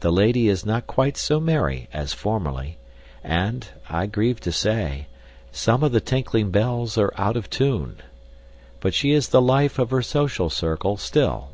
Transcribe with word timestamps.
The 0.00 0.12
lady 0.12 0.48
is 0.48 0.66
not 0.66 0.86
quite 0.86 1.16
so 1.16 1.40
merry 1.40 1.88
as 1.94 2.12
formerly, 2.12 2.76
and, 3.24 3.66
I 3.88 4.04
grieve 4.04 4.38
to 4.40 4.52
say, 4.52 5.06
some 5.50 5.82
of 5.82 5.92
the 5.92 6.00
tinkling 6.02 6.50
bells 6.50 6.98
are 6.98 7.10
out 7.16 7.38
of 7.38 7.48
tune. 7.48 7.96
But 8.80 8.92
she 8.92 9.12
is 9.12 9.28
the 9.30 9.40
life 9.40 9.78
of 9.78 9.88
her 9.88 10.02
social 10.02 10.50
circle, 10.50 10.98
still. 10.98 11.52